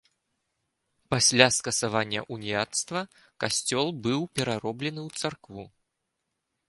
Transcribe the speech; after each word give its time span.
Пасля 1.13 1.47
скасавання 1.57 2.21
уніяцтва 2.37 2.99
касцёл 3.45 3.87
быў 4.07 4.19
перароблены 4.41 5.01
ў 5.07 5.23
царкву. 5.23 5.63